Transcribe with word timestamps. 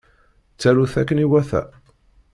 Ttarut 0.53 0.93
akken 1.01 1.23
iwata. 1.25 1.61